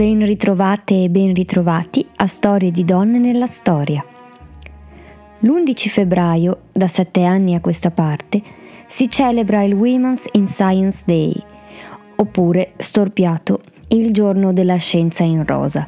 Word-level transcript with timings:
Ben 0.00 0.24
ritrovate 0.24 1.04
e 1.04 1.10
ben 1.10 1.34
ritrovati 1.34 2.08
a 2.16 2.26
Storie 2.26 2.70
di 2.70 2.86
donne 2.86 3.18
nella 3.18 3.46
storia. 3.46 4.02
L'11 5.40 5.88
febbraio, 5.88 6.60
da 6.72 6.88
sette 6.88 7.24
anni 7.24 7.54
a 7.54 7.60
questa 7.60 7.90
parte, 7.90 8.42
si 8.86 9.10
celebra 9.10 9.62
il 9.62 9.74
Women's 9.74 10.26
in 10.32 10.46
Science 10.46 11.02
Day, 11.04 11.34
oppure, 12.16 12.72
storpiato, 12.78 13.60
il 13.88 14.10
giorno 14.14 14.54
della 14.54 14.76
scienza 14.76 15.22
in 15.22 15.44
rosa. 15.44 15.86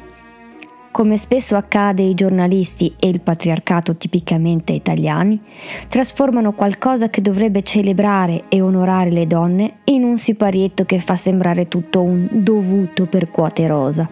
Come 0.93 1.17
spesso 1.17 1.55
accade, 1.55 2.03
i 2.03 2.13
giornalisti 2.13 2.93
e 2.99 3.07
il 3.07 3.19
patriarcato 3.19 3.95
tipicamente 3.95 4.73
italiani 4.73 5.41
trasformano 5.87 6.53
qualcosa 6.53 7.09
che 7.09 7.19
dovrebbe 7.19 7.63
celebrare 7.63 8.43
e 8.47 8.61
onorare 8.61 9.09
le 9.09 9.25
donne 9.25 9.77
in 9.85 10.03
un 10.03 10.19
siparietto 10.19 10.85
che 10.85 10.99
fa 10.99 11.15
sembrare 11.15 11.67
tutto 11.67 12.03
un 12.03 12.27
dovuto 12.29 13.07
per 13.07 13.31
quote 13.31 13.65
rosa, 13.65 14.07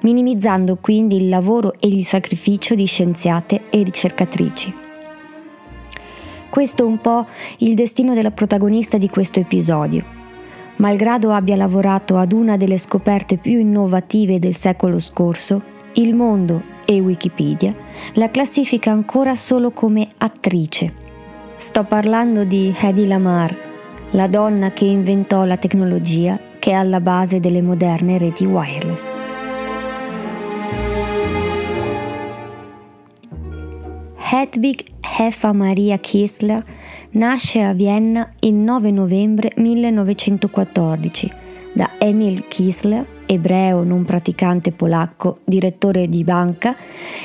minimizzando 0.00 0.78
quindi 0.80 1.16
il 1.16 1.28
lavoro 1.28 1.74
e 1.78 1.88
il 1.88 2.06
sacrificio 2.06 2.74
di 2.74 2.86
scienziate 2.86 3.64
e 3.68 3.82
ricercatrici. 3.82 4.72
Questo 6.48 6.84
è 6.84 6.86
un 6.86 7.02
po' 7.02 7.26
il 7.58 7.74
destino 7.74 8.14
della 8.14 8.30
protagonista 8.30 8.96
di 8.96 9.10
questo 9.10 9.40
episodio. 9.40 10.02
Malgrado 10.76 11.32
abbia 11.32 11.54
lavorato 11.54 12.16
ad 12.16 12.32
una 12.32 12.56
delle 12.56 12.78
scoperte 12.78 13.36
più 13.36 13.58
innovative 13.58 14.38
del 14.38 14.54
secolo 14.54 14.98
scorso, 14.98 15.72
il 15.94 16.14
Mondo 16.14 16.62
e 16.84 17.00
Wikipedia 17.00 17.74
la 18.14 18.30
classifica 18.30 18.90
ancora 18.90 19.34
solo 19.34 19.70
come 19.70 20.08
attrice. 20.18 20.92
Sto 21.56 21.84
parlando 21.84 22.44
di 22.44 22.74
Hedy 22.76 23.06
Lamar, 23.06 23.56
la 24.10 24.26
donna 24.26 24.72
che 24.72 24.84
inventò 24.84 25.44
la 25.44 25.56
tecnologia 25.56 26.38
che 26.58 26.70
è 26.70 26.74
alla 26.74 27.00
base 27.00 27.40
delle 27.40 27.62
moderne 27.62 28.18
reti 28.18 28.44
wireless. 28.44 29.12
Hedwig 34.30 34.84
Heffa 35.00 35.52
Maria 35.52 35.98
Kissler 35.98 36.62
nasce 37.10 37.62
a 37.62 37.72
Vienna 37.72 38.28
il 38.40 38.54
9 38.54 38.90
novembre 38.90 39.52
1914 39.56 41.42
da 41.74 41.90
Emil 41.98 42.48
Kissler 42.48 43.06
ebreo 43.26 43.82
non 43.82 44.04
praticante 44.04 44.72
polacco, 44.72 45.38
direttore 45.44 46.08
di 46.08 46.24
banca, 46.24 46.76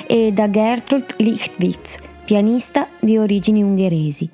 e 0.05 0.31
da 0.33 0.49
Gertrud 0.49 1.15
Lichtwitz, 1.17 1.97
pianista 2.25 2.87
di 2.99 3.17
origini 3.17 3.63
ungheresi. 3.63 4.29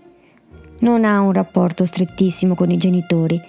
Non 0.79 1.05
ha 1.05 1.21
un 1.21 1.31
rapporto 1.31 1.85
strettissimo 1.85 2.55
con 2.55 2.71
i 2.71 2.77
genitori, 2.77 3.39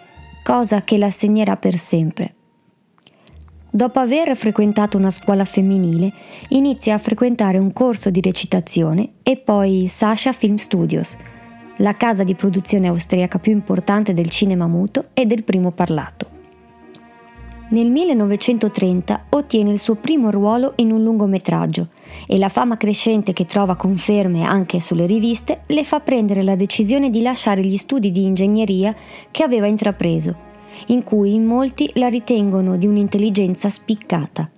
cosa 0.43 0.83
che 0.83 0.99
la 0.99 1.11
segnerà 1.11 1.57
per 1.57 1.77
sempre. 1.77 2.35
Dopo 3.69 3.99
aver 3.99 4.35
frequentato 4.37 4.97
una 4.97 5.11
scuola 5.11 5.45
femminile, 5.45 6.11
inizia 6.49 6.95
a 6.95 6.99
frequentare 6.99 7.59
un 7.59 7.73
corso 7.73 8.11
di 8.11 8.23
recitazione 8.23 9.15
e 9.23 9.37
poi 9.37 9.87
Sasha 9.87 10.33
Film 10.33 10.57
Studios, 10.57 11.17
la 11.79 11.93
casa 11.93 12.25
di 12.25 12.35
produzione 12.35 12.89
austriaca 12.89 13.39
più 13.39 13.53
importante 13.53 14.15
del 14.15 14.31
cinema 14.31 14.67
muto 14.67 15.09
e 15.13 15.27
del 15.27 15.45
primo 15.45 15.73
parlato. 15.73 16.26
Nel 17.69 17.91
1930 17.91 19.25
ottiene 19.31 19.73
il 19.73 19.81
suo 19.81 19.97
primo 19.97 20.31
ruolo 20.31 20.75
in 20.77 20.93
un 20.93 21.03
lungometraggio 21.03 21.89
e 22.29 22.39
la 22.39 22.49
fama 22.49 22.77
crescente 22.77 23.33
che 23.33 23.45
trova 23.45 23.75
conferme 23.75 24.45
anche 24.45 24.81
sulle 24.81 25.05
riviste 25.05 25.63
le 25.67 25.83
fa 25.83 25.99
prendere 25.99 26.45
la 26.45 26.55
decisione 26.55 27.11
di 27.11 27.23
lasciare 27.23 27.63
gli 27.63 27.77
studi 27.77 28.13
di 28.13 28.23
ingegneria 28.23 28.95
che 29.33 29.43
aveva 29.43 29.67
intrapreso, 29.67 30.37
in 30.87 31.03
cui 31.03 31.35
in 31.35 31.45
molti 31.45 31.91
la 31.95 32.07
ritengono 32.07 32.77
di 32.77 32.87
un'intelligenza 32.87 33.69
spiccata. 33.69 34.49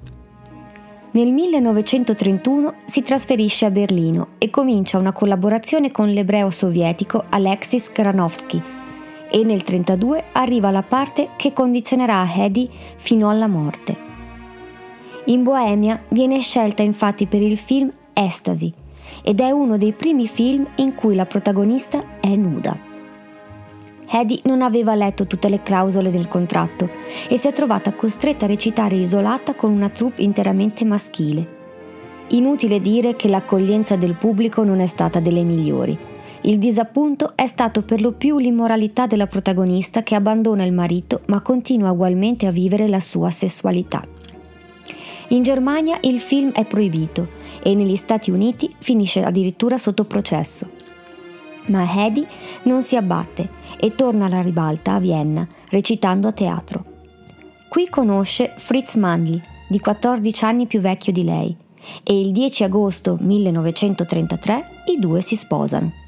Nel 1.13 1.33
1931 1.33 2.75
si 2.85 3.01
trasferisce 3.01 3.65
a 3.65 3.71
Berlino 3.71 4.29
e 4.37 4.51
comincia 4.51 4.99
una 4.99 5.13
collaborazione 5.13 5.91
con 5.91 6.11
l'ebreo 6.11 6.51
sovietico 6.51 7.25
Alexis 7.31 7.91
Granovsky 7.91 8.78
e 9.31 9.39
nel 9.39 9.63
1932 9.65 10.25
arriva 10.33 10.71
la 10.71 10.83
parte 10.83 11.31
che 11.37 11.53
condizionerà 11.53 12.27
Hedy 12.35 12.69
fino 12.97 13.31
alla 13.31 13.47
morte. 13.47 14.07
In 15.27 15.43
Boemia 15.43 16.03
viene 16.09 16.41
scelta 16.41 16.83
infatti 16.83 17.27
per 17.27 17.43
il 17.43 17.59
film 17.59 17.93
Estasi 18.13 18.73
ed 19.23 19.41
è 19.41 19.51
uno 19.51 19.77
dei 19.77 19.93
primi 19.93 20.27
film 20.27 20.67
in 20.77 20.95
cui 20.95 21.15
la 21.15 21.27
protagonista 21.27 22.19
è 22.21 22.35
nuda. 22.35 22.87
Hedy 24.11 24.41
non 24.45 24.63
aveva 24.63 24.95
letto 24.95 25.27
tutte 25.27 25.51
le 25.51 25.63
clausole 25.63 26.11
del 26.11 26.29
contratto 26.29 26.89
e 27.29 27.37
si 27.37 27.47
è 27.47 27.53
trovata 27.53 27.93
costretta 27.93 28.47
a 28.47 28.49
recitare 28.49 28.97
isolata 28.97 29.55
con 29.55 29.71
una 29.71 29.91
troupe 29.91 30.23
interamente 30.23 30.85
maschile. 30.87 31.57
Inutile 32.29 32.81
dire 32.81 33.17
che 33.17 33.29
l'accoglienza 33.29 33.97
del 33.97 34.15
pubblico 34.15 34.65
non 34.65 34.81
è 34.81 34.87
stata 34.87 35.21
delle 35.21 35.43
migliori 35.43 36.17
il 36.49 36.59
disappunto 36.59 37.33
è 37.35 37.47
stato 37.47 37.83
per 37.83 38.01
lo 38.01 38.13
più 38.13 38.39
l'immoralità 38.39 39.07
della 39.07 39.27
protagonista 39.27 40.03
che 40.03 40.15
abbandona 40.15 40.65
il 40.65 40.73
marito 40.73 41.21
ma 41.27 41.43
continua 41.43 41.91
ugualmente 41.91 42.47
a 42.47 42.51
vivere 42.51 42.89
la 42.89 43.01
sua 43.01 43.31
sessualità. 43.31 44.03
In 45.29 45.43
Germania 45.43 45.99
il 46.03 46.19
film 46.19 46.53
è 46.53 46.65
proibito 46.65 47.29
e 47.63 47.75
negli 47.75 47.97
Stati 47.97 48.31
Uniti 48.31 48.75
finisce 48.79 49.23
addirittura 49.23 49.77
sotto 49.77 50.07
processo. 50.07 50.71
Ma 51.67 51.87
Hedy 51.87 52.27
non 52.63 52.83
si 52.83 52.97
abbatte 52.97 53.51
e 53.79 53.95
torna 53.95 54.25
alla 54.25 54.41
ribalta 54.41 54.95
a 54.95 54.99
Vienna, 54.99 55.47
recitando 55.69 56.29
a 56.29 56.33
teatro. 56.33 56.85
Qui 57.69 57.91
conosce 57.91 58.55
Fritz 58.57 58.95
Mandl, 58.95 59.39
di 59.69 59.79
14 59.79 60.45
anni 60.47 60.67
più 60.67 60.81
vecchio 60.81 61.13
di 61.13 61.25
lei, 61.25 61.55
e 62.03 62.19
il 62.19 62.33
10 62.33 62.65
agosto 62.65 63.19
1933 63.21 64.65
i 64.87 64.99
due 64.99 65.21
si 65.21 65.37
sposano. 65.37 66.07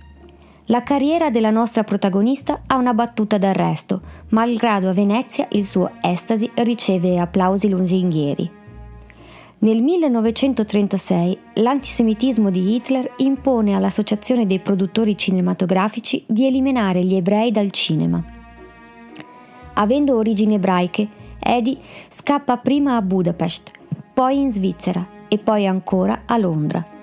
La 0.70 0.84
carriera 0.84 1.30
della 1.30 1.50
nostra 1.50 1.82
protagonista 1.82 2.62
ha 2.64 2.76
una 2.76 2.94
battuta 2.94 3.38
d'arresto, 3.38 4.02
malgrado 4.28 4.88
a 4.88 4.92
Venezia 4.92 5.48
il 5.50 5.64
suo 5.64 5.90
Estasi 6.00 6.48
riceve 6.54 7.18
applausi 7.18 7.68
lusinghieri. 7.68 8.48
Nel 9.58 9.82
1936 9.82 11.38
l'antisemitismo 11.54 12.50
di 12.50 12.76
Hitler 12.76 13.14
impone 13.16 13.74
all'Associazione 13.74 14.46
dei 14.46 14.60
produttori 14.60 15.16
cinematografici 15.16 16.22
di 16.28 16.46
eliminare 16.46 17.04
gli 17.04 17.16
ebrei 17.16 17.50
dal 17.50 17.72
cinema. 17.72 18.22
Avendo 19.74 20.16
origini 20.16 20.54
ebraiche, 20.54 21.08
Edi 21.40 21.76
scappa 22.08 22.58
prima 22.58 22.94
a 22.94 23.02
Budapest, 23.02 23.72
poi 24.14 24.38
in 24.38 24.52
Svizzera 24.52 25.04
e 25.26 25.36
poi 25.38 25.66
ancora 25.66 26.22
a 26.26 26.36
Londra 26.36 26.98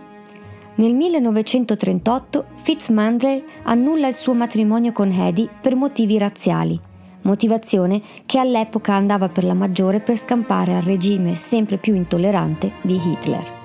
nel 0.77 0.93
1938 0.93 2.45
Fitzmandley 2.55 3.43
annulla 3.63 4.07
il 4.07 4.13
suo 4.13 4.33
matrimonio 4.33 4.91
con 4.91 5.11
Hedy 5.11 5.49
per 5.59 5.75
motivi 5.75 6.17
razziali, 6.17 6.79
motivazione 7.23 8.01
che 8.25 8.37
all'epoca 8.37 8.93
andava 8.93 9.29
per 9.29 9.43
la 9.43 9.55
maggiore 9.55 9.99
per 9.99 10.17
scampare 10.17 10.75
al 10.75 10.83
regime 10.83 11.35
sempre 11.35 11.77
più 11.77 11.95
intollerante 11.95 12.73
di 12.81 12.95
Hitler. 12.95 13.55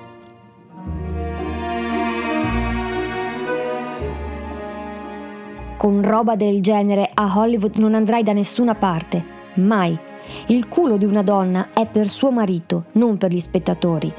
Con 5.77 6.01
roba 6.01 6.35
del 6.35 6.61
genere 6.61 7.09
a 7.13 7.37
Hollywood 7.37 7.75
non 7.75 7.93
andrai 7.93 8.23
da 8.23 8.33
nessuna 8.33 8.73
parte, 8.73 9.23
mai. 9.55 9.95
Il 10.47 10.67
culo 10.67 10.97
di 10.97 11.05
una 11.05 11.21
donna 11.21 11.69
è 11.73 11.85
per 11.85 12.07
suo 12.07 12.31
marito, 12.31 12.85
non 12.93 13.17
per 13.17 13.31
gli 13.31 13.39
spettatori 13.39 14.13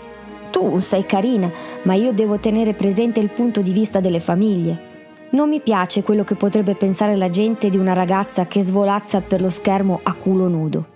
tu 0.55 0.79
sei 0.79 1.05
carina, 1.05 1.51
ma 1.83 1.95
io 1.95 2.13
devo 2.13 2.39
tenere 2.39 2.75
presente 2.75 3.19
il 3.19 3.29
punto 3.29 3.61
di 3.61 3.73
vista 3.73 3.99
delle 3.99 4.21
famiglie. 4.21 4.93
Non 5.31 5.49
mi 5.49 5.59
piace 5.59 6.05
quello 6.05 6.23
che 6.23 6.37
potrebbe 6.37 6.77
pensare 6.77 7.17
la 7.17 7.29
gente 7.29 7.69
di 7.69 7.77
una 7.77 7.93
ragazza 7.93 8.47
che 8.47 8.63
svolazza 8.63 9.21
per 9.21 9.41
lo 9.41 9.51
schermo 9.51 9.99
a 10.01 10.15
culo 10.15 10.47
nudo. 10.47 10.87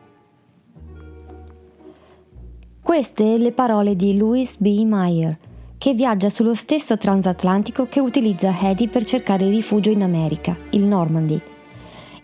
Queste 2.81 3.37
le 3.37 3.51
parole 3.51 3.97
di 3.97 4.17
Louis 4.17 4.59
B. 4.59 4.85
Meyer, 4.85 5.37
che 5.77 5.93
viaggia 5.93 6.31
sullo 6.31 6.55
stesso 6.55 6.97
transatlantico 6.97 7.89
che 7.89 7.99
utilizza 7.99 8.55
Hedy 8.57 8.87
per 8.87 9.05
cercare 9.05 9.49
rifugio 9.49 9.91
in 9.91 10.05
America, 10.05 10.57
il 10.71 10.85
Normandy. 10.85 11.43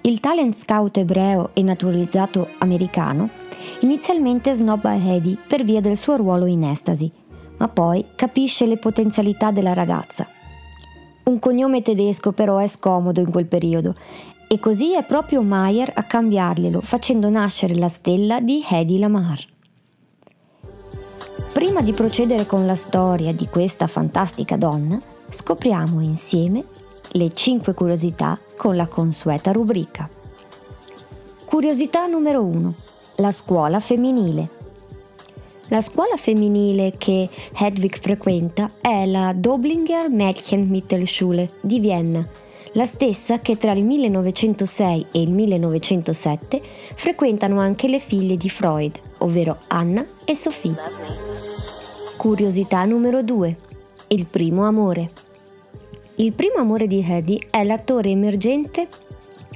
Il 0.02 0.20
talent 0.20 0.54
scout 0.54 0.98
ebreo 0.98 1.50
e 1.52 1.64
naturalizzato 1.64 2.50
americano 2.58 3.42
inizialmente 3.80 4.52
snobba 4.52 4.94
Hedy 4.94 5.36
per 5.46 5.64
via 5.64 5.80
del 5.80 5.96
suo 5.96 6.16
ruolo 6.16 6.46
in 6.46 6.64
Estasi, 6.64 7.10
ma 7.58 7.68
poi 7.68 8.04
capisce 8.14 8.66
le 8.66 8.76
potenzialità 8.76 9.50
della 9.50 9.72
ragazza. 9.72 10.28
Un 11.24 11.38
cognome 11.38 11.82
tedesco 11.82 12.32
però 12.32 12.58
è 12.58 12.66
scomodo 12.66 13.20
in 13.20 13.30
quel 13.30 13.46
periodo 13.46 13.94
e 14.46 14.58
così 14.60 14.94
è 14.94 15.02
proprio 15.04 15.42
Mayer 15.42 15.90
a 15.94 16.02
cambiarglielo, 16.02 16.80
facendo 16.80 17.28
nascere 17.30 17.74
la 17.74 17.88
stella 17.88 18.40
di 18.40 18.62
Hedy 18.68 18.98
Lamar. 18.98 19.52
Prima 21.52 21.82
di 21.82 21.92
procedere 21.92 22.46
con 22.46 22.66
la 22.66 22.74
storia 22.74 23.32
di 23.32 23.46
questa 23.46 23.86
fantastica 23.86 24.56
donna, 24.56 25.00
scopriamo 25.30 26.00
insieme 26.00 26.64
le 27.12 27.32
5 27.32 27.74
curiosità 27.74 28.38
con 28.56 28.76
la 28.76 28.86
consueta 28.86 29.52
rubrica. 29.52 30.08
Curiosità 31.44 32.06
numero 32.06 32.42
1. 32.42 32.74
La 33.16 33.30
scuola 33.32 33.80
femminile. 33.80 34.63
La 35.74 35.82
scuola 35.82 36.14
femminile 36.16 36.92
che 36.96 37.28
Hedwig 37.52 37.98
frequenta 37.98 38.70
è 38.80 39.06
la 39.06 39.32
Doblinger 39.34 40.08
Mädchenmittelschule 40.08 41.54
di 41.60 41.80
Vienna, 41.80 42.24
la 42.74 42.86
stessa 42.86 43.40
che 43.40 43.56
tra 43.56 43.72
il 43.72 43.82
1906 43.82 45.06
e 45.10 45.20
il 45.20 45.32
1907 45.32 46.62
frequentano 46.62 47.58
anche 47.58 47.88
le 47.88 47.98
figlie 47.98 48.36
di 48.36 48.48
Freud, 48.48 48.96
ovvero 49.18 49.58
Anna 49.66 50.06
e 50.24 50.36
Sophie. 50.36 50.76
Curiosità 52.18 52.84
numero 52.84 53.24
2. 53.24 53.56
Il 54.06 54.26
primo 54.26 54.66
amore. 54.66 55.10
Il 56.14 56.34
primo 56.34 56.58
amore 56.58 56.86
di 56.86 57.04
Hedy 57.04 57.36
è 57.50 57.64
l'attore 57.64 58.10
emergente 58.10 58.86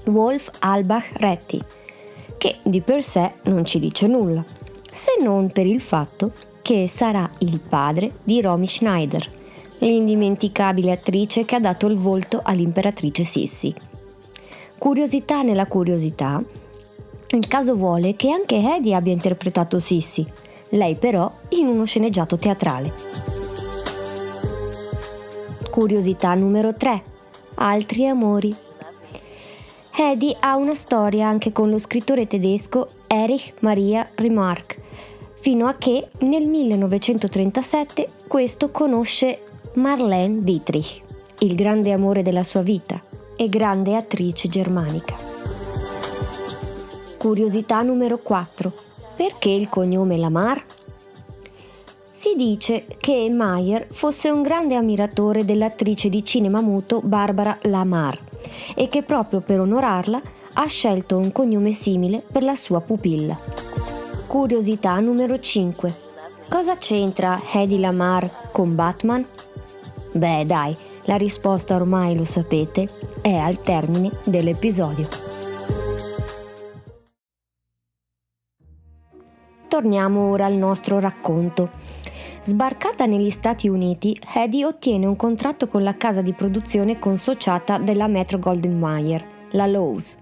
Wolf 0.07 0.51
Albach 0.59 1.11
Retti, 1.19 1.63
che 2.37 2.57
di 2.65 2.81
per 2.81 3.05
sé 3.05 3.35
non 3.45 3.65
ci 3.65 3.79
dice 3.79 4.09
nulla 4.09 4.58
se 4.99 5.23
non 5.23 5.49
per 5.53 5.65
il 5.65 5.81
fatto 5.81 6.33
che 6.61 6.89
sarà 6.89 7.31
il 7.39 7.61
padre 7.61 8.15
di 8.25 8.41
Romy 8.41 8.67
Schneider, 8.67 9.31
l'indimenticabile 9.79 10.91
attrice 10.91 11.45
che 11.45 11.55
ha 11.55 11.61
dato 11.61 11.87
il 11.87 11.97
volto 11.97 12.41
all'imperatrice 12.43 13.23
Sissi. 13.23 13.73
Curiosità 14.77 15.43
nella 15.43 15.67
curiosità, 15.67 16.43
il 17.31 17.47
caso 17.47 17.77
vuole 17.77 18.17
che 18.17 18.29
anche 18.31 18.57
Hedy 18.57 18.93
abbia 18.93 19.13
interpretato 19.13 19.79
Sissi, 19.79 20.27
lei 20.71 20.97
però 20.97 21.33
in 21.51 21.69
uno 21.69 21.85
sceneggiato 21.85 22.37
teatrale. 22.37 22.93
Curiosità 25.71 26.35
numero 26.35 26.75
3. 26.75 27.03
Altri 27.55 28.09
amori. 28.09 28.53
Hedy 29.97 30.35
ha 30.41 30.57
una 30.57 30.75
storia 30.75 31.29
anche 31.29 31.53
con 31.53 31.71
lo 31.71 31.79
scrittore 31.79 32.27
tedesco 32.27 32.89
Erich 33.07 33.55
Maria 33.61 34.09
Remarque, 34.17 34.87
fino 35.41 35.67
a 35.67 35.75
che 35.75 36.09
nel 36.21 36.49
1937 36.49 38.09
questo 38.27 38.71
conosce 38.71 39.41
Marlene 39.75 40.43
Dietrich, 40.43 41.03
il 41.41 41.55
grande 41.55 41.93
amore 41.93 42.23
della 42.23 42.45
sua 42.45 42.63
vita 42.63 43.01
e 43.37 43.49
grande 43.49 43.95
attrice 43.95 44.49
germanica. 44.49 45.15
Curiosità 47.17 47.83
numero 47.83 48.19
4. 48.19 48.73
Perché 49.17 49.51
il 49.51 49.69
cognome 49.69 50.17
Lamar? 50.17 50.63
Si 52.11 52.35
dice 52.37 52.85
che 52.99 53.31
Mayer 53.33 53.87
fosse 53.91 54.29
un 54.31 54.43
grande 54.43 54.75
ammiratore 54.75 55.45
dell'attrice 55.45 56.09
di 56.09 56.25
cinema 56.25 56.61
muto 56.61 57.01
Barbara 57.03 57.57
Lamar 57.63 58.19
e 58.75 58.89
che 58.89 59.03
proprio 59.03 59.41
per 59.41 59.61
onorarla 59.61 60.21
ha 60.55 60.67
scelto 60.67 61.17
un 61.17 61.31
cognome 61.31 61.73
simile 61.73 62.23
per 62.33 62.43
la 62.43 62.57
sua 62.57 62.81
pupilla. 62.81 63.68
Curiosità 64.29 65.01
numero 65.01 65.39
5. 65.39 65.95
Cosa 66.51 66.77
c'entra 66.77 67.41
Hedy 67.51 67.81
Lamar 67.81 68.51
con 68.53 68.75
Batman? 68.75 69.25
Beh 70.13 70.45
dai, 70.45 70.77
la 71.05 71.17
risposta 71.17 71.75
ormai 71.75 72.15
lo 72.15 72.27
sapete, 72.27 72.87
è 73.23 73.33
al 73.33 73.63
termine 73.63 74.11
dell'episodio. 74.25 75.09
Torniamo 79.67 80.29
ora 80.29 80.45
al 80.45 80.57
nostro 80.57 81.01
racconto. 81.01 81.71
Sbarcata 82.43 83.07
negli 83.07 83.31
Stati 83.31 83.67
Uniti, 83.67 84.15
Hedy 84.35 84.63
ottiene 84.63 85.07
un 85.07 85.17
contratto 85.17 85.69
con 85.69 85.83
la 85.83 85.97
casa 85.97 86.21
di 86.21 86.35
produzione 86.35 86.99
consociata 86.99 87.79
della 87.79 88.09
Metro 88.09 88.39
Golden 88.39 88.79
Mayer, 88.79 89.27
la 89.53 89.67
Lowe's 89.67 90.19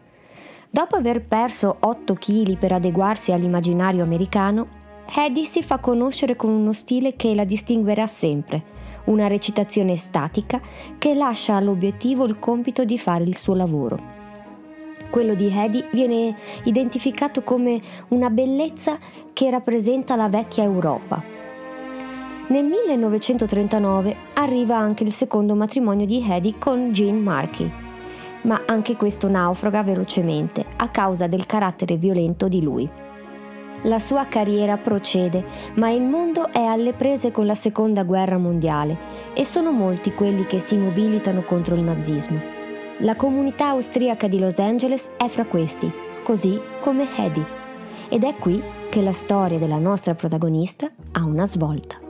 Dopo 0.77 0.97
aver 0.97 1.25
perso 1.25 1.75
8 1.81 2.13
kg 2.13 2.59
per 2.59 2.73
adeguarsi 2.73 3.33
all'immaginario 3.33 4.03
americano, 4.03 4.67
Hedy 5.07 5.45
si 5.45 5.63
fa 5.63 5.79
conoscere 5.79 6.37
con 6.37 6.51
uno 6.51 6.75
stile 6.75 7.17
che 7.17 7.35
la 7.35 7.45
distinguerà 7.45 8.07
sempre, 8.07 8.63
una 9.05 9.27
recitazione 9.27 9.97
statica 9.97 10.61
che 10.99 11.15
lascia 11.15 11.55
all'obiettivo 11.55 12.27
il 12.27 12.39
compito 12.39 12.85
di 12.85 12.99
fare 12.99 13.25
il 13.25 13.39
suo 13.39 13.55
lavoro. 13.55 13.99
Quello 15.09 15.35
di 15.35 15.51
Hedy 15.51 15.83
viene 15.93 16.37
identificato 16.65 17.43
come 17.43 17.81
una 18.09 18.29
bellezza 18.29 18.99
che 19.33 19.49
rappresenta 19.49 20.15
la 20.15 20.29
vecchia 20.29 20.65
Europa. 20.65 21.23
Nel 22.49 22.65
1939 22.67 24.15
arriva 24.35 24.77
anche 24.77 25.05
il 25.05 25.13
secondo 25.13 25.55
matrimonio 25.55 26.05
di 26.05 26.23
Hedy 26.23 26.57
con 26.59 26.93
Jean 26.93 27.17
Markey 27.17 27.85
ma 28.43 28.63
anche 28.67 28.97
questo 28.97 29.29
naufraga 29.29 29.83
velocemente 29.83 30.65
a 30.77 30.89
causa 30.89 31.27
del 31.27 31.47
carattere 31.47 31.97
violento 31.97 32.49
di 32.49 32.63
lui. 32.63 32.89
La 33.83 33.99
sua 33.99 34.27
carriera 34.27 34.77
procede, 34.79 35.45
ma 35.75 35.91
il 35.91 36.03
mondo 36.03 36.51
è 36.51 36.63
alle 36.63 36.93
prese 36.93 37.31
con 37.31 37.47
la 37.47 37.55
seconda 37.55 38.05
guerra 38.05 38.39
mondiale 38.39 38.99
e 39.35 39.45
sono 39.45 39.71
molti 39.71 40.13
quelli 40.13 40.45
che 40.47 40.59
si 40.61 40.77
mobilitano 40.77 41.43
contro 41.43 41.75
il 41.75 41.83
nazismo. 41.83 42.41
La 43.01 43.15
comunità 43.15 43.69
austriaca 43.69 44.27
di 44.27 44.39
Los 44.39 44.59
Angeles 44.59 45.11
è 45.17 45.29
fra 45.29 45.45
questi, 45.45 45.91
così 46.23 46.59
come 46.81 47.07
Hedy. 47.17 47.45
Ed 48.09 48.25
è 48.25 48.35
qui 48.37 48.63
che 48.89 49.03
la 49.03 49.13
storia 49.13 49.59
della 49.59 49.79
nostra 49.79 50.15
protagonista 50.15 50.91
ha 51.13 51.25
una 51.25 51.47
svolta. 51.47 52.01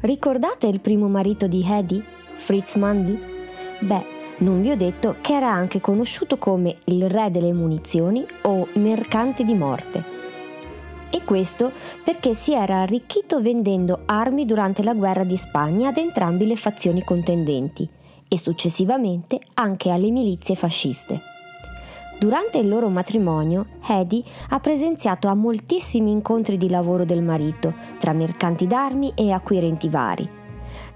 Ricordate 0.00 0.66
il 0.66 0.80
primo 0.80 1.08
marito 1.08 1.46
di 1.46 1.64
Hedy? 1.66 2.02
Fritz 2.36 2.74
Mandl? 2.76 3.18
Beh, 3.80 4.14
non 4.38 4.60
vi 4.60 4.70
ho 4.70 4.76
detto 4.76 5.16
che 5.20 5.34
era 5.34 5.50
anche 5.50 5.80
conosciuto 5.80 6.36
come 6.36 6.76
il 6.84 7.08
re 7.08 7.30
delle 7.30 7.52
munizioni 7.52 8.24
o 8.42 8.68
mercante 8.74 9.44
di 9.44 9.54
morte. 9.54 10.14
E 11.10 11.24
questo 11.24 11.72
perché 12.04 12.34
si 12.34 12.52
era 12.52 12.82
arricchito 12.82 13.40
vendendo 13.40 14.02
armi 14.06 14.44
durante 14.44 14.82
la 14.82 14.92
guerra 14.92 15.24
di 15.24 15.36
Spagna 15.36 15.88
ad 15.88 15.96
entrambi 15.96 16.46
le 16.46 16.56
fazioni 16.56 17.02
contendenti 17.02 17.88
e 18.28 18.38
successivamente 18.38 19.40
anche 19.54 19.90
alle 19.90 20.10
milizie 20.10 20.54
fasciste. 20.54 21.20
Durante 22.18 22.58
il 22.58 22.68
loro 22.68 22.88
matrimonio, 22.88 23.66
Hedy 23.86 24.22
ha 24.50 24.60
presenziato 24.60 25.28
a 25.28 25.34
moltissimi 25.34 26.10
incontri 26.10 26.56
di 26.56 26.68
lavoro 26.68 27.04
del 27.04 27.22
marito, 27.22 27.74
tra 27.98 28.12
mercanti 28.12 28.66
d'armi 28.66 29.12
e 29.14 29.30
acquirenti 29.30 29.88
vari, 29.88 30.28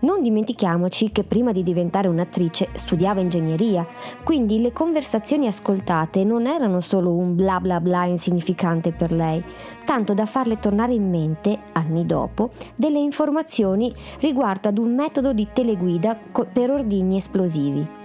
non 0.00 0.23
dimentichiamoci 0.23 1.11
che 1.11 1.25
prima 1.25 1.52
di 1.52 1.62
diventare 1.62 2.08
un'attrice 2.08 2.69
studiava 2.73 3.20
ingegneria, 3.20 3.87
quindi 4.23 4.61
le 4.61 4.73
conversazioni 4.73 5.47
ascoltate 5.47 6.25
non 6.25 6.47
erano 6.47 6.81
solo 6.81 7.12
un 7.12 7.35
bla 7.35 7.61
bla 7.61 7.81
bla 7.81 8.05
insignificante 8.05 8.93
per 8.93 9.12
lei, 9.12 9.42
tanto 9.85 10.14
da 10.14 10.26
farle 10.26 10.59
tornare 10.59 10.92
in 10.92 11.09
mente, 11.09 11.59
anni 11.73 12.07
dopo, 12.07 12.50
delle 12.75 12.99
informazioni 12.99 13.92
riguardo 14.21 14.69
ad 14.69 14.78
un 14.78 14.95
metodo 14.95 15.33
di 15.33 15.49
teleguida 15.52 16.19
per 16.52 16.71
ordigni 16.71 17.16
esplosivi. 17.16 18.00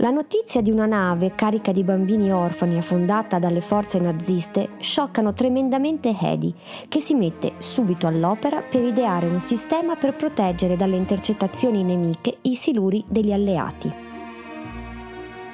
La 0.00 0.10
notizia 0.10 0.62
di 0.62 0.70
una 0.70 0.86
nave 0.86 1.34
carica 1.34 1.72
di 1.72 1.82
bambini 1.82 2.30
orfani 2.30 2.78
affondata 2.78 3.40
dalle 3.40 3.60
forze 3.60 3.98
naziste 3.98 4.70
scioccano 4.78 5.32
tremendamente 5.32 6.14
Hedy, 6.16 6.54
che 6.86 7.00
si 7.00 7.14
mette 7.14 7.54
subito 7.58 8.06
all'opera 8.06 8.62
per 8.62 8.84
ideare 8.84 9.26
un 9.26 9.40
sistema 9.40 9.96
per 9.96 10.14
proteggere 10.14 10.76
dalle 10.76 10.94
intercettazioni 10.94 11.82
nemiche 11.82 12.36
i 12.42 12.54
siluri 12.54 13.02
degli 13.08 13.32
alleati. 13.32 13.92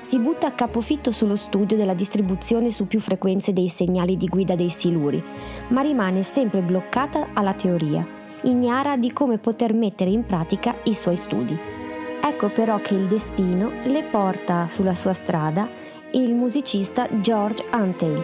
Si 0.01 0.19
butta 0.19 0.49
a 0.49 0.53
capofitto 0.53 1.11
sullo 1.11 1.37
studio 1.37 1.79
della 1.79 1.95
distribuzione 1.95 2.71
su 2.71 2.87
più 2.87 3.01
frequenze 3.01 3.55
dei 3.55 3.69
segnali 3.69 4.19
di 4.19 4.27
guida 4.27 4.55
dei 4.55 4.69
siluri, 4.69 5.25
ma 5.69 5.81
rimane 5.81 6.23
sempre 6.23 6.61
bloccata 6.61 7.29
alla 7.33 7.55
teoria, 7.55 8.07
ignara 8.43 8.99
di 8.99 9.11
come 9.11 9.39
poter 9.39 9.73
mettere 9.73 10.11
in 10.11 10.27
pratica 10.27 10.75
i 10.83 10.93
suoi 10.93 11.17
studi. 11.17 11.74
Ecco 12.27 12.49
però 12.49 12.79
che 12.79 12.95
il 12.95 13.07
destino 13.07 13.71
le 13.85 14.03
porta 14.03 14.67
sulla 14.67 14.95
sua 14.95 15.13
strada 15.13 15.69
il 16.13 16.35
musicista 16.35 17.07
George 17.21 17.63
Antheil. 17.69 18.23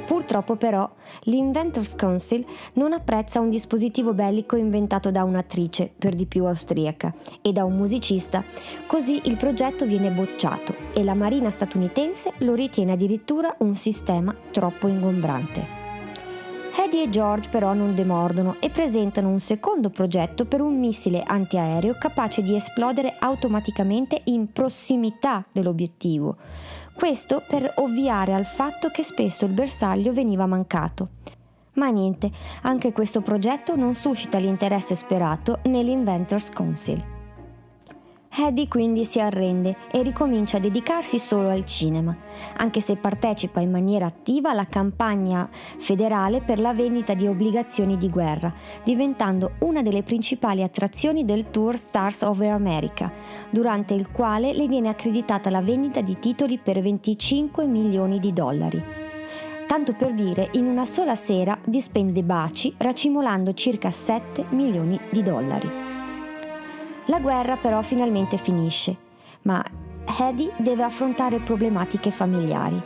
Purtroppo 0.06 0.56
però 0.56 0.88
l'Inventors 1.23 1.96
Council 1.96 2.44
non 2.75 2.92
apprezza 2.92 3.40
un 3.40 3.49
dispositivo 3.49 4.12
bellico 4.12 4.56
inventato 4.56 5.11
da 5.11 5.25
un'attrice, 5.25 5.90
per 5.96 6.14
di 6.14 6.26
più 6.26 6.44
austriaca, 6.44 7.14
e 7.40 7.52
da 7.52 7.64
un 7.64 7.76
musicista, 7.76 8.44
così 8.87 9.23
il 9.25 9.37
progetto 9.37 9.87
viene 9.87 10.11
bocciato 10.11 10.75
e 10.92 11.02
la 11.02 11.14
Marina 11.14 11.50
statunitense 11.50 12.32
lo 12.38 12.54
ritiene 12.54 12.92
addirittura 12.92 13.54
un 13.58 13.75
sistema 13.75 14.34
troppo 14.50 14.88
ingombrante. 14.88 15.82
Eddie 16.76 17.04
e 17.04 17.08
George 17.08 17.49
però 17.49 17.73
non 17.73 17.94
demordono 17.94 18.56
e 18.61 18.68
presentano 18.68 19.28
un 19.28 19.40
secondo 19.40 19.90
progetto 19.90 20.44
per 20.44 20.61
un 20.61 20.78
missile 20.78 21.23
antiaereo 21.25 21.94
capace 21.99 22.42
di 22.42 22.54
esplodere 22.54 23.14
automaticamente 23.20 24.20
in 24.25 24.52
prossimità 24.52 25.46
dell'obiettivo. 25.50 26.37
Questo 26.94 27.42
per 27.46 27.72
ovviare 27.76 28.32
al 28.34 28.46
fatto 28.46 28.88
che 28.88 29.02
spesso 29.02 29.44
il 29.44 29.52
bersaglio 29.52 30.12
veniva 30.12 30.46
mancato. 30.46 31.08
Ma 31.74 31.88
niente, 31.90 32.30
anche 32.62 32.92
questo 32.92 33.20
progetto 33.20 33.74
non 33.74 33.94
suscita 33.94 34.38
l'interesse 34.38 34.94
sperato 34.94 35.58
nell'Inventors 35.64 36.50
Council. 36.50 37.13
Eddie 38.37 38.67
quindi 38.67 39.05
si 39.05 39.21
arrende 39.21 39.76
e 39.93 40.03
ricomincia 40.03 40.57
a 40.57 40.61
dedicarsi 40.61 41.21
solo 41.21 41.50
al 41.50 41.64
cinema, 41.64 42.14
anche 42.57 42.81
se 42.81 42.97
partecipa 42.97 43.61
in 43.61 43.71
maniera 43.71 44.07
attiva 44.07 44.50
alla 44.50 44.67
campagna 44.67 45.49
federale 45.50 46.41
per 46.41 46.59
la 46.59 46.75
vendita 46.75 47.14
di 47.14 47.29
obbligazioni 47.29 47.97
di 47.97 48.11
guerra, 48.11 48.53
diventando 48.83 49.53
una 49.61 49.83
delle 49.83 50.03
principali 50.03 50.64
attrazioni 50.64 51.25
del 51.25 51.50
tour 51.50 51.76
Stars 51.76 52.23
Over 52.23 52.50
America, 52.50 53.12
durante 53.50 53.95
il 53.95 54.11
quale 54.11 54.53
le 54.53 54.67
viene 54.67 54.88
accreditata 54.88 55.49
la 55.49 55.61
vendita 55.61 56.00
di 56.00 56.19
titoli 56.19 56.59
per 56.59 56.81
25 56.81 57.67
milioni 57.67 58.19
di 58.19 58.33
dollari. 58.33 58.83
Tanto 59.69 59.93
per 59.95 60.12
dire, 60.12 60.49
in 60.55 60.67
una 60.67 60.85
sola 60.85 61.14
sera 61.14 61.57
dispende 61.64 62.23
baci 62.25 62.75
racimolando 62.79 63.55
circa 63.55 63.91
7 63.91 64.47
milioni 64.50 64.99
di 65.11 65.23
dollari. 65.23 65.84
La 67.06 67.20
guerra 67.20 67.56
però 67.56 67.82
finalmente 67.82 68.38
finisce, 68.38 68.96
ma 69.42 69.62
Hedy 70.06 70.50
deve 70.56 70.82
affrontare 70.82 71.38
problematiche 71.38 72.11
familiari. 72.11 72.80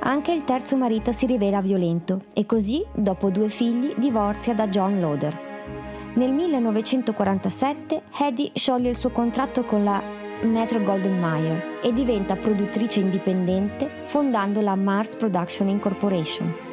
Anche 0.00 0.32
il 0.32 0.44
terzo 0.44 0.76
marito 0.76 1.12
si 1.12 1.26
rivela 1.26 1.60
violento 1.60 2.20
e 2.32 2.46
così, 2.46 2.84
dopo 2.92 3.30
due 3.30 3.48
figli, 3.48 3.94
divorzia 3.96 4.54
da 4.54 4.68
John 4.68 5.00
Loder. 5.00 5.46
Nel 6.14 6.32
1947 6.32 8.02
Hedy 8.16 8.52
scioglie 8.54 8.90
il 8.90 8.96
suo 8.96 9.10
contratto 9.10 9.64
con 9.64 9.82
la 9.82 10.00
Metro 10.42 10.80
Golden 10.80 11.18
Mayer 11.18 11.80
e 11.82 11.92
diventa 11.92 12.36
produttrice 12.36 13.00
indipendente 13.00 13.90
fondando 14.04 14.60
la 14.60 14.76
Mars 14.76 15.16
Production 15.16 15.68
Incorporation. 15.68 16.67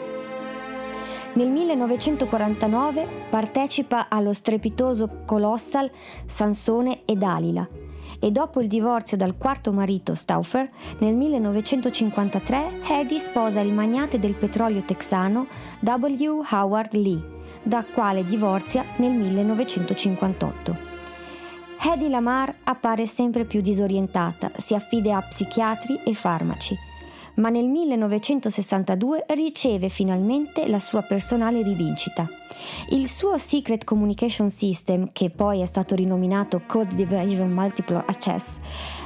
Nel 1.36 1.50
1949 1.50 3.08
partecipa 3.30 4.08
allo 4.08 4.32
strepitoso 4.32 5.24
Colossal 5.26 5.92
Sansone 6.26 7.02
e 7.04 7.18
Dalila 7.18 7.68
e 8.22 8.32
dopo 8.32 8.62
il 8.62 8.70
divorzio 8.70 9.18
dal 9.18 9.36
quarto 9.36 9.74
marito 9.74 10.16
Stauffer, 10.16 10.66
nel 11.00 11.14
1953 11.14 12.80
Hedy 12.88 13.20
sposa 13.20 13.60
il 13.60 13.74
magnate 13.74 14.18
del 14.18 14.36
petrolio 14.36 14.84
texano 14.84 15.48
W. 15.82 16.42
Howard 16.50 16.94
Lee, 16.94 17.22
da 17.64 17.84
quale 17.84 18.24
divorzia 18.24 18.86
nel 18.98 19.12
1958. 19.12 20.78
Hedy 21.82 22.08
Lamar 22.08 22.56
appare 22.64 23.06
sempre 23.08 23.44
più 23.44 23.60
disorientata, 23.60 24.52
si 24.56 24.74
affida 24.74 25.18
a 25.18 25.22
psichiatri 25.22 26.00
e 26.06 26.14
farmaci 26.14 26.94
ma 27.36 27.50
nel 27.50 27.68
1962 27.68 29.26
riceve 29.30 29.90
finalmente 29.90 30.68
la 30.68 30.80
sua 30.80 31.02
personale 31.02 31.62
rivincita. 31.62 32.28
Il 32.90 33.10
suo 33.10 33.38
Secret 33.38 33.84
Communication 33.84 34.50
System, 34.50 35.10
che 35.12 35.30
poi 35.30 35.62
è 35.62 35.66
stato 35.66 35.96
rinominato 35.96 36.62
Code 36.66 36.96
Division 36.96 37.52
Multiple 37.52 38.04
Access, 38.06 38.60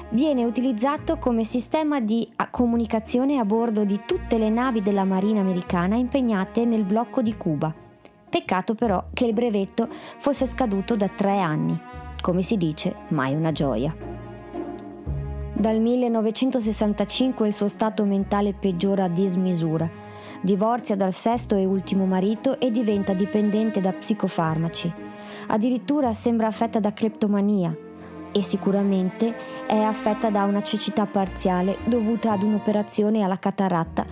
viene 0.09 0.43
utilizzato 0.43 1.17
come 1.17 1.43
sistema 1.43 1.99
di 1.99 2.29
comunicazione 2.49 3.37
a 3.37 3.45
bordo 3.45 3.83
di 3.83 4.01
tutte 4.05 4.37
le 4.37 4.49
navi 4.49 4.81
della 4.81 5.03
Marina 5.03 5.41
americana 5.41 5.95
impegnate 5.95 6.65
nel 6.65 6.83
blocco 6.83 7.21
di 7.21 7.35
Cuba. 7.35 7.73
Peccato 8.29 8.75
però 8.75 9.05
che 9.13 9.25
il 9.25 9.33
brevetto 9.33 9.87
fosse 10.17 10.45
scaduto 10.45 10.95
da 10.95 11.07
tre 11.07 11.39
anni. 11.39 11.77
Come 12.21 12.43
si 12.43 12.57
dice, 12.57 12.95
mai 13.09 13.33
una 13.33 13.51
gioia. 13.51 14.08
Dal 15.59 15.77
1965 15.81 17.45
il 17.45 17.53
suo 17.53 17.67
stato 17.67 18.05
mentale 18.05 18.53
peggiora 18.53 19.03
a 19.03 19.09
dismisura. 19.09 19.89
Divorzia 20.39 20.95
dal 20.95 21.11
sesto 21.11 21.57
e 21.57 21.65
ultimo 21.65 22.05
marito 22.05 22.61
e 22.61 22.71
diventa 22.71 23.11
dipendente 23.11 23.81
da 23.81 23.91
psicofarmaci. 23.91 24.89
Addirittura 25.47 26.13
sembra 26.13 26.47
affetta 26.47 26.79
da 26.79 26.93
cleptomania 26.93 27.75
e 28.31 28.41
sicuramente 28.41 29.35
è 29.67 29.75
affetta 29.75 30.29
da 30.29 30.45
una 30.45 30.61
cecità 30.61 31.05
parziale 31.05 31.79
dovuta 31.83 32.31
ad 32.31 32.43
un'operazione 32.43 33.21
alla 33.21 33.37
cataratta 33.37 34.05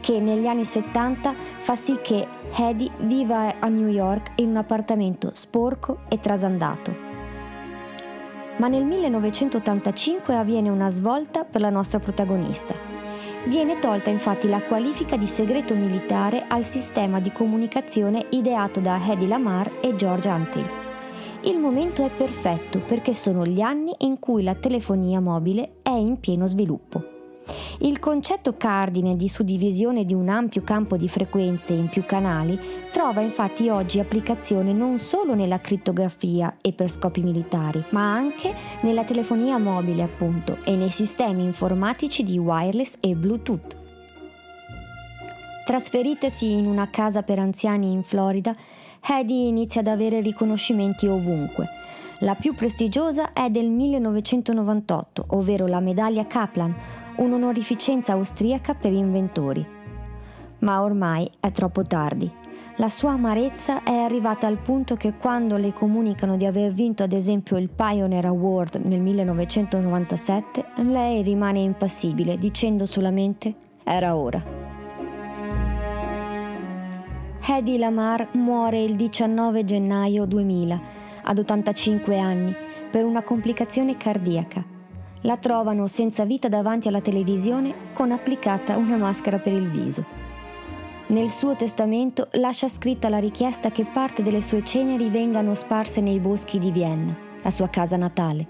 che 0.00 0.20
negli 0.20 0.46
anni 0.46 0.64
70 0.64 1.34
fa 1.34 1.76
sì 1.76 1.98
che 2.02 2.26
Hedy 2.56 2.90
viva 3.00 3.56
a 3.58 3.68
New 3.68 3.88
York 3.88 4.32
in 4.36 4.48
un 4.48 4.56
appartamento 4.56 5.32
sporco 5.34 5.98
e 6.08 6.18
trasandato 6.18 7.13
ma 8.56 8.68
nel 8.68 8.84
1985 8.84 10.34
avviene 10.36 10.68
una 10.68 10.90
svolta 10.90 11.44
per 11.44 11.60
la 11.60 11.70
nostra 11.70 11.98
protagonista. 11.98 12.74
Viene 13.46 13.78
tolta 13.78 14.10
infatti 14.10 14.48
la 14.48 14.60
qualifica 14.60 15.16
di 15.16 15.26
segreto 15.26 15.74
militare 15.74 16.44
al 16.48 16.64
sistema 16.64 17.20
di 17.20 17.30
comunicazione 17.30 18.26
ideato 18.30 18.80
da 18.80 18.98
Hedy 19.06 19.26
Lamar 19.26 19.70
e 19.80 19.94
George 19.96 20.28
Antil. 20.28 20.68
Il 21.42 21.58
momento 21.58 22.06
è 22.06 22.10
perfetto 22.10 22.78
perché 22.78 23.12
sono 23.12 23.44
gli 23.44 23.60
anni 23.60 23.94
in 23.98 24.18
cui 24.18 24.42
la 24.42 24.54
telefonia 24.54 25.20
mobile 25.20 25.74
è 25.82 25.90
in 25.90 26.18
pieno 26.18 26.46
sviluppo. 26.46 27.13
Il 27.80 27.98
concetto 27.98 28.56
cardine 28.56 29.16
di 29.16 29.28
suddivisione 29.28 30.04
di 30.04 30.14
un 30.14 30.28
ampio 30.28 30.62
campo 30.62 30.96
di 30.96 31.08
frequenze 31.08 31.72
in 31.72 31.88
più 31.88 32.04
canali 32.04 32.58
trova 32.90 33.20
infatti 33.20 33.68
oggi 33.68 33.98
applicazione 33.98 34.72
non 34.72 34.98
solo 34.98 35.34
nella 35.34 35.60
crittografia 35.60 36.56
e 36.60 36.72
per 36.72 36.90
scopi 36.90 37.22
militari, 37.22 37.82
ma 37.90 38.12
anche 38.12 38.54
nella 38.82 39.04
telefonia 39.04 39.58
mobile 39.58 40.02
appunto 40.02 40.58
e 40.64 40.76
nei 40.76 40.90
sistemi 40.90 41.44
informatici 41.44 42.22
di 42.22 42.38
wireless 42.38 42.96
e 43.00 43.14
Bluetooth. 43.14 43.76
Trasferitesi 45.64 46.52
in 46.52 46.66
una 46.66 46.88
casa 46.90 47.22
per 47.22 47.38
anziani 47.38 47.90
in 47.90 48.02
Florida, 48.02 48.54
Hedy 49.06 49.48
inizia 49.48 49.80
ad 49.80 49.86
avere 49.86 50.20
riconoscimenti 50.20 51.06
ovunque. 51.06 51.68
La 52.20 52.34
più 52.34 52.54
prestigiosa 52.54 53.32
è 53.32 53.50
del 53.50 53.68
1998, 53.68 55.26
ovvero 55.30 55.66
la 55.66 55.80
medaglia 55.80 56.26
Kaplan, 56.26 56.74
un'onorificenza 57.16 58.12
austriaca 58.12 58.74
per 58.74 58.92
inventori. 58.92 59.66
Ma 60.58 60.82
ormai 60.82 61.30
è 61.40 61.50
troppo 61.50 61.82
tardi. 61.82 62.30
La 62.76 62.88
sua 62.88 63.12
amarezza 63.12 63.84
è 63.84 63.92
arrivata 63.92 64.48
al 64.48 64.58
punto 64.58 64.96
che 64.96 65.14
quando 65.14 65.56
le 65.56 65.72
comunicano 65.72 66.36
di 66.36 66.44
aver 66.44 66.72
vinto 66.72 67.04
ad 67.04 67.12
esempio 67.12 67.56
il 67.56 67.68
Pioneer 67.68 68.26
Award 68.26 68.80
nel 68.84 69.00
1997, 69.00 70.64
lei 70.82 71.22
rimane 71.22 71.60
impassibile 71.60 72.36
dicendo 72.36 72.84
solamente 72.84 73.54
era 73.84 74.16
ora. 74.16 74.42
Hedy 77.46 77.78
Lamar 77.78 78.30
muore 78.32 78.82
il 78.82 78.96
19 78.96 79.64
gennaio 79.64 80.24
2000, 80.24 80.80
ad 81.22 81.38
85 81.38 82.18
anni, 82.18 82.52
per 82.90 83.04
una 83.04 83.22
complicazione 83.22 83.96
cardiaca. 83.96 84.73
La 85.26 85.38
trovano 85.38 85.86
senza 85.86 86.26
vita 86.26 86.48
davanti 86.48 86.88
alla 86.88 87.00
televisione 87.00 87.92
con 87.94 88.12
applicata 88.12 88.76
una 88.76 88.96
maschera 88.96 89.38
per 89.38 89.54
il 89.54 89.70
viso. 89.70 90.04
Nel 91.06 91.30
suo 91.30 91.54
testamento 91.54 92.28
lascia 92.32 92.68
scritta 92.68 93.08
la 93.08 93.18
richiesta 93.18 93.70
che 93.70 93.86
parte 93.90 94.22
delle 94.22 94.42
sue 94.42 94.62
ceneri 94.62 95.08
vengano 95.08 95.54
sparse 95.54 96.02
nei 96.02 96.18
boschi 96.18 96.58
di 96.58 96.70
Vienna, 96.70 97.16
la 97.42 97.50
sua 97.50 97.68
casa 97.68 97.96
natale. 97.96 98.46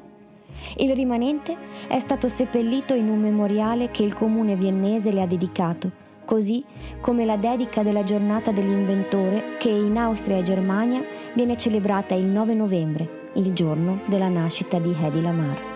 Il 0.78 0.92
rimanente 0.96 1.56
è 1.86 2.00
stato 2.00 2.26
seppellito 2.26 2.92
in 2.94 3.08
un 3.08 3.20
memoriale 3.20 3.92
che 3.92 4.02
il 4.02 4.14
comune 4.14 4.56
viennese 4.56 5.12
le 5.12 5.22
ha 5.22 5.26
dedicato 5.26 6.02
così 6.24 6.64
come 7.00 7.26
la 7.26 7.36
dedica 7.36 7.82
della 7.82 8.02
giornata 8.02 8.50
dell'inventore 8.50 9.58
che 9.58 9.68
in 9.68 9.98
Austria 9.98 10.38
e 10.38 10.42
Germania 10.42 11.02
viene 11.34 11.54
celebrata 11.56 12.14
il 12.14 12.24
9 12.24 12.54
novembre, 12.54 13.30
il 13.34 13.52
giorno 13.52 14.00
della 14.06 14.28
nascita 14.28 14.78
di 14.78 14.94
Hedy 14.98 15.20
Lamar. 15.20 15.73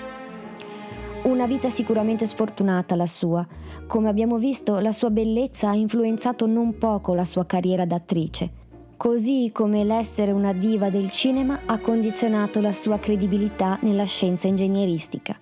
Una 1.22 1.46
vita 1.46 1.70
sicuramente 1.70 2.26
sfortunata 2.26 2.94
la 2.94 3.06
sua. 3.06 3.46
Come 3.86 4.08
abbiamo 4.08 4.38
visto, 4.38 4.78
la 4.78 4.92
sua 4.92 5.10
bellezza 5.10 5.70
ha 5.70 5.74
influenzato 5.74 6.46
non 6.46 6.78
poco 6.78 7.14
la 7.14 7.24
sua 7.24 7.44
carriera 7.46 7.84
d'attrice, 7.84 8.50
così 8.96 9.50
come 9.52 9.84
l'essere 9.84 10.32
una 10.32 10.52
diva 10.52 10.90
del 10.90 11.10
cinema 11.10 11.60
ha 11.66 11.78
condizionato 11.78 12.60
la 12.60 12.72
sua 12.72 12.98
credibilità 12.98 13.78
nella 13.82 14.04
scienza 14.04 14.46
ingegneristica. 14.46 15.38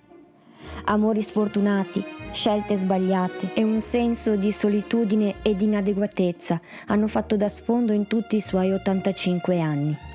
Amori 0.85 1.21
sfortunati, 1.21 2.03
Scelte 2.31 2.75
sbagliate 2.75 3.53
e 3.53 3.63
un 3.63 3.81
senso 3.81 4.35
di 4.35 4.51
solitudine 4.51 5.35
e 5.41 5.55
di 5.55 5.63
inadeguatezza 5.63 6.61
hanno 6.87 7.07
fatto 7.07 7.35
da 7.35 7.49
sfondo 7.49 7.93
in 7.93 8.05
tutti 8.05 8.35
i 8.35 8.41
suoi 8.41 8.71
85 8.71 9.59
anni. 9.59 10.06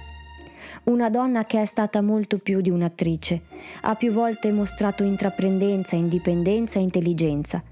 Una 0.85 1.11
donna 1.11 1.45
che 1.45 1.63
è 1.63 1.65
stata 1.65 2.03
molto 2.03 2.39
più 2.39 2.61
di 2.61 2.69
un'attrice, 2.69 3.43
ha 3.83 3.95
più 3.95 4.11
volte 4.11 4.51
mostrato 4.51 5.05
intraprendenza, 5.05 5.95
indipendenza 5.95 6.81
e 6.81 6.83
intelligenza. 6.83 7.63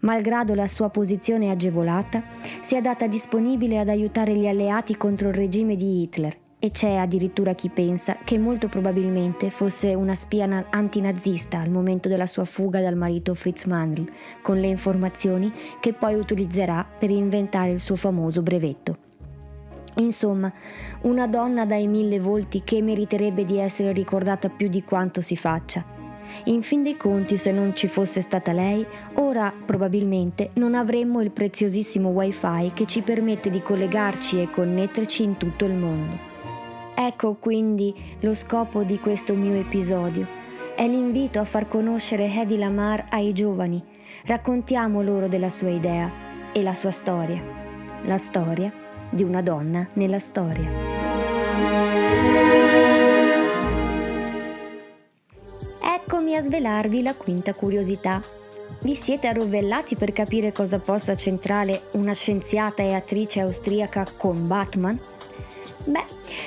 Malgrado 0.00 0.56
la 0.56 0.66
sua 0.66 0.88
posizione 0.88 1.50
agevolata, 1.50 2.20
si 2.60 2.74
è 2.74 2.80
data 2.80 3.06
disponibile 3.06 3.78
ad 3.78 3.88
aiutare 3.88 4.34
gli 4.34 4.48
alleati 4.48 4.96
contro 4.96 5.28
il 5.28 5.34
regime 5.34 5.76
di 5.76 6.02
Hitler 6.02 6.36
e 6.58 6.72
c'è 6.72 6.96
addirittura 6.96 7.54
chi 7.54 7.68
pensa 7.68 8.16
che 8.24 8.38
molto 8.38 8.66
probabilmente 8.66 9.50
fosse 9.50 9.94
una 9.94 10.16
spia 10.16 10.66
antinazista 10.70 11.60
al 11.60 11.70
momento 11.70 12.08
della 12.08 12.26
sua 12.26 12.44
fuga 12.44 12.80
dal 12.80 12.96
marito 12.96 13.36
Fritz 13.36 13.66
Mandl, 13.66 14.10
con 14.42 14.58
le 14.58 14.66
informazioni 14.66 15.52
che 15.78 15.92
poi 15.92 16.16
utilizzerà 16.16 16.84
per 16.84 17.10
inventare 17.10 17.70
il 17.70 17.78
suo 17.78 17.94
famoso 17.94 18.42
brevetto. 18.42 19.06
Insomma, 19.98 20.52
una 21.02 21.26
donna 21.26 21.64
dai 21.64 21.88
mille 21.88 22.20
volti 22.20 22.62
che 22.62 22.82
meriterebbe 22.82 23.44
di 23.44 23.58
essere 23.58 23.92
ricordata 23.92 24.48
più 24.48 24.68
di 24.68 24.84
quanto 24.84 25.20
si 25.20 25.36
faccia. 25.36 25.84
In 26.44 26.62
fin 26.62 26.82
dei 26.82 26.96
conti, 26.96 27.36
se 27.36 27.50
non 27.52 27.74
ci 27.74 27.88
fosse 27.88 28.20
stata 28.20 28.52
lei, 28.52 28.86
ora 29.14 29.52
probabilmente 29.64 30.50
non 30.54 30.74
avremmo 30.74 31.20
il 31.20 31.30
preziosissimo 31.30 32.10
wifi 32.10 32.70
che 32.74 32.86
ci 32.86 33.00
permette 33.00 33.50
di 33.50 33.60
collegarci 33.60 34.40
e 34.40 34.50
connetterci 34.50 35.22
in 35.22 35.36
tutto 35.36 35.64
il 35.64 35.74
mondo. 35.74 36.16
Ecco 36.94 37.34
quindi 37.34 37.94
lo 38.20 38.34
scopo 38.34 38.82
di 38.82 38.98
questo 38.98 39.34
mio 39.34 39.54
episodio. 39.54 40.26
È 40.76 40.86
l'invito 40.86 41.40
a 41.40 41.44
far 41.44 41.66
conoscere 41.66 42.32
Hedy 42.32 42.56
Lamar 42.56 43.06
ai 43.10 43.32
giovani. 43.32 43.82
Raccontiamo 44.26 45.02
loro 45.02 45.26
della 45.26 45.50
sua 45.50 45.70
idea 45.70 46.10
e 46.52 46.62
la 46.62 46.74
sua 46.74 46.90
storia. 46.90 47.42
La 48.04 48.18
storia 48.18 48.86
di 49.10 49.22
una 49.22 49.42
donna 49.42 49.88
nella 49.94 50.18
storia. 50.18 50.70
Eccomi 55.82 56.36
a 56.36 56.40
svelarvi 56.42 57.02
la 57.02 57.14
quinta 57.14 57.54
curiosità. 57.54 58.22
Vi 58.80 58.94
siete 58.94 59.26
arrovellati 59.26 59.96
per 59.96 60.12
capire 60.12 60.52
cosa 60.52 60.78
possa 60.78 61.14
centrare 61.14 61.82
una 61.92 62.12
scienziata 62.12 62.82
e 62.82 62.94
attrice 62.94 63.40
austriaca 63.40 64.06
con 64.16 64.46
Batman? 64.46 64.98
Beh, 65.84 66.04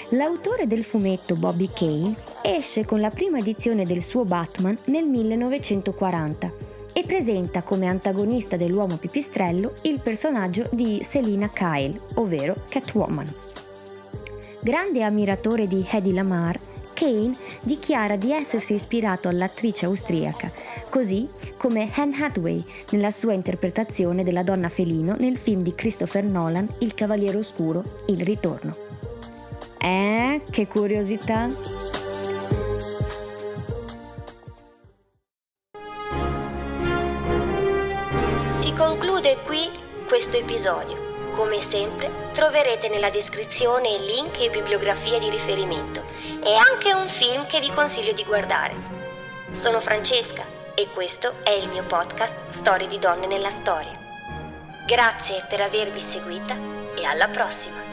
l'autore 0.10 0.67
del 0.67 0.84
fumetto 0.84 1.36
Bobby 1.36 1.69
Kane 1.74 2.15
esce 2.43 2.86
con 2.86 3.00
la 3.00 3.10
prima 3.10 3.39
edizione 3.39 3.86
del 3.86 4.04
suo 4.04 4.24
Batman 4.24 4.78
nel 4.86 5.08
1940 5.08 6.71
e 6.93 7.04
presenta 7.04 7.62
come 7.62 7.88
antagonista 7.88 8.58
dell'uomo 8.58 8.97
pipistrello 8.97 9.73
il 9.84 9.99
personaggio 9.99 10.67
di 10.71 11.01
Selina 11.04 11.49
Kyle, 11.49 11.99
ovvero 12.15 12.56
Catwoman. 12.69 13.34
Grande 14.60 15.04
ammiratore 15.04 15.67
di 15.67 15.86
Hedy 15.89 16.13
Lamar, 16.13 16.60
Kane 16.93 17.36
dichiara 17.62 18.15
di 18.15 18.32
essersi 18.32 18.75
ispirato 18.75 19.27
all'attrice 19.27 19.86
austriaca, 19.86 20.51
così 20.89 21.27
come 21.58 21.89
Anne 21.95 22.15
Hathaway 22.23 22.63
nella 22.91 23.10
sua 23.10 23.34
interpretazione 23.34 24.23
della 24.23 24.43
donna 24.43 24.69
felino 24.69 25.15
nel 25.17 25.38
film 25.38 25.63
di 25.63 25.73
Christopher 25.73 26.23
Nolan 26.23 26.67
Il 26.80 26.93
Cavaliere 26.93 27.38
Oscuro, 27.38 27.84
Il 28.08 28.21
Ritorno. 28.21 28.75
Eh, 29.80 30.41
che 30.47 30.67
curiosità! 30.67 32.01
Si 38.72 38.78
conclude 38.78 39.38
qui 39.40 39.70
questo 40.08 40.38
episodio. 40.38 41.32
Come 41.36 41.60
sempre 41.60 42.30
troverete 42.32 42.88
nella 42.88 43.10
descrizione 43.10 43.98
link 43.98 44.40
e 44.40 44.50
bibliografie 44.50 45.20
di 45.20 45.30
riferimento 45.30 46.02
e 46.42 46.56
anche 46.56 46.94
un 46.94 47.10
film 47.10 47.46
che 47.48 47.60
vi 47.60 47.70
consiglio 47.70 48.14
di 48.14 48.24
guardare. 48.24 48.78
Sono 49.52 49.82
Francesca 49.82 50.46
e 50.74 50.88
questo 50.94 51.34
è 51.44 51.50
il 51.50 51.68
mio 51.68 51.84
podcast 51.84 52.52
Storie 52.52 52.88
di 52.88 52.98
donne 52.98 53.28
nella 53.28 53.52
storia. 53.52 53.92
Grazie 54.88 55.46
per 55.50 55.60
avermi 55.60 56.00
seguita 56.00 56.56
e 56.96 57.04
alla 57.04 57.28
prossima! 57.28 57.90